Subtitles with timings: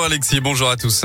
[0.00, 1.02] Alexis, bonjour à tous.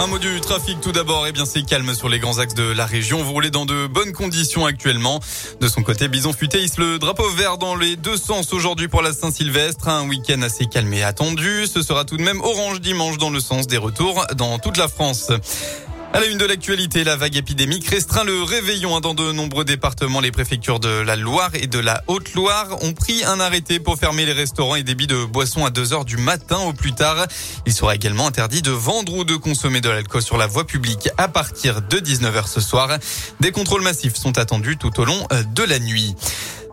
[0.00, 1.28] Un mot du trafic tout d'abord.
[1.28, 3.22] Eh bien, c'est calme sur les grands axes de la région.
[3.22, 5.20] Vous roulez dans de bonnes conditions actuellement.
[5.60, 9.12] De son côté, Bison Futé le drapeau vert dans les deux sens aujourd'hui pour la
[9.12, 9.86] Saint-Sylvestre.
[9.86, 11.68] Un week-end assez calme et attendu.
[11.68, 14.88] Ce sera tout de même orange dimanche dans le sens des retours dans toute la
[14.88, 15.30] France.
[16.14, 20.20] À la une de l'actualité, la vague épidémique restreint le réveillon dans de nombreux départements.
[20.20, 24.24] Les préfectures de la Loire et de la Haute-Loire ont pris un arrêté pour fermer
[24.24, 27.26] les restaurants et débits de boissons à 2 heures du matin au plus tard.
[27.66, 31.08] Il sera également interdit de vendre ou de consommer de l'alcool sur la voie publique
[31.18, 32.96] à partir de 19h ce soir.
[33.40, 36.14] Des contrôles massifs sont attendus tout au long de la nuit.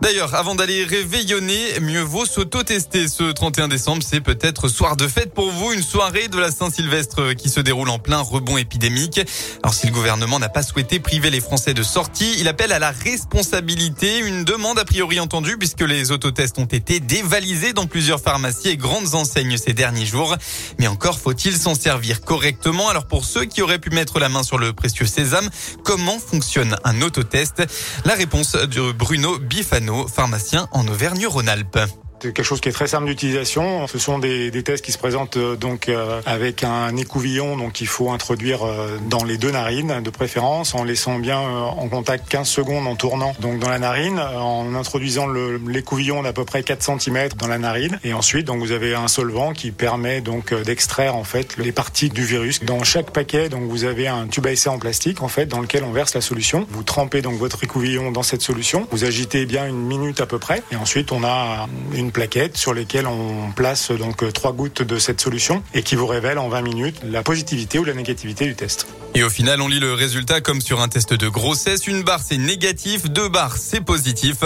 [0.02, 4.02] D'ailleurs, avant d'aller réveillonner, mieux vaut s'auto-tester ce 31 décembre.
[4.02, 7.88] C'est peut-être soir de fête pour vous, une soirée de la Saint-Sylvestre qui se déroule
[7.88, 9.20] en plein rebond épidémique.
[9.62, 12.80] Alors si le gouvernement n'a pas souhaité priver les Français de sortie, il appelle à
[12.80, 18.20] la responsabilité, une demande a priori entendue puisque les autotests ont été dévalisés dans plusieurs
[18.20, 20.36] pharmacies et grandes enseignes ces derniers jours.
[20.80, 22.88] Mais encore faut-il s'en servir correctement.
[22.88, 25.48] Alors pour ceux qui auraient pu mettre la main sur le précieux sésame,
[25.84, 27.62] comment fonctionne un autotest?
[28.04, 31.88] La réponse de Bruno Bifano pharmacien en Auvergne-Rhône-Alpes.
[32.22, 33.88] Quelque chose qui est très simple d'utilisation.
[33.88, 37.80] Ce sont des, des, tests qui se présentent euh, donc euh, avec un écouvillon donc
[37.80, 42.28] il faut introduire euh, dans les deux narines de préférence en laissant bien en contact
[42.28, 45.26] 15 secondes en tournant donc dans la narine en introduisant
[45.66, 49.08] l'écouvillon d'à peu près 4 cm dans la narine et ensuite donc vous avez un
[49.08, 52.62] solvant qui permet donc d'extraire en fait les parties du virus.
[52.62, 55.60] Dans chaque paquet donc vous avez un tube à essai en plastique en fait dans
[55.60, 56.66] lequel on verse la solution.
[56.70, 58.86] Vous trempez donc votre écouvillon dans cette solution.
[58.92, 62.74] Vous agitez bien une minute à peu près et ensuite on a une plaquettes sur
[62.74, 66.62] lesquelles on place donc trois gouttes de cette solution et qui vous révèle en 20
[66.62, 68.86] minutes la positivité ou la négativité du test.
[69.14, 71.86] Et au final, on lit le résultat comme sur un test de grossesse.
[71.86, 73.10] Une barre, c'est négatif.
[73.10, 74.38] Deux barres, c'est positif.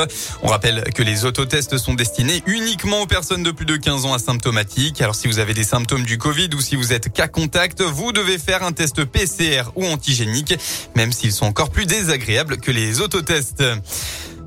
[0.42, 4.14] On rappelle que les autotests sont destinés uniquement aux personnes de plus de 15 ans
[4.14, 5.00] asymptomatiques.
[5.00, 8.10] Alors, si vous avez des symptômes du Covid ou si vous êtes cas contact, vous
[8.10, 10.58] devez faire un test PCR ou antigénique,
[10.96, 13.62] même s'ils sont encore plus désagréables que les autotests.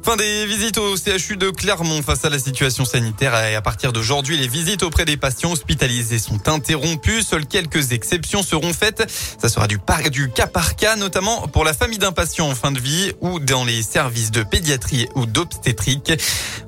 [0.02, 3.92] Fin des visites au CHU de Clermont face à la situation sanitaire et à partir
[3.92, 7.22] d'aujourd'hui, les visites auprès des patients hospitalisés sont interrompues.
[7.22, 9.04] Seules quelques exceptions seront faites.
[9.40, 9.80] Ça sera du,
[10.12, 13.40] du cas par cas, notamment pour la famille d'un patient en fin de vie ou
[13.40, 16.14] dans les services de pédiatrie ou d'obstétrique.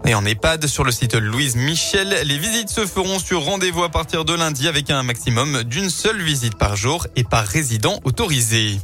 [0.06, 3.90] Et en EHPAD, sur le site Louise Michel, les visites se feront sur rendez-vous à
[3.90, 8.80] partir de lundi avec un maximum d'une seule visite par jour et par résident autorisé.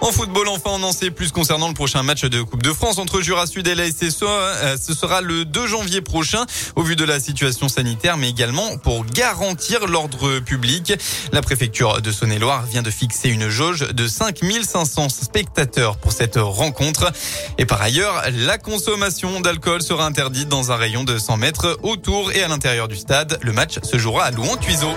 [0.00, 2.98] En football, enfin, on en sait plus concernant le prochain match de Coupe de France
[2.98, 4.28] entre Jura Sud et la SSO.
[4.28, 8.78] Euh, ce sera le 2 janvier prochain, au vu de la situation sanitaire, mais également
[8.78, 10.94] pour garantir l'ordre public.
[11.32, 17.12] La préfecture de Saône-et-Loire vient de fixer une jauge de 5500 spectateurs pour cette rencontre.
[17.58, 22.30] Et par ailleurs, la consommation d'alcool sera interdite dans un rayon de 100 mètres autour
[22.32, 23.38] et à l'intérieur du stade.
[23.42, 24.94] Le match se jouera à Louan-Tuiseau.